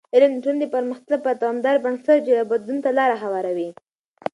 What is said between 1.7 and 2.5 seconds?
بنسټ جوړوي او